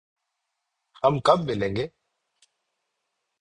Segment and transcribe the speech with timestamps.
[1.03, 1.87] ہم کب ملیں گے؟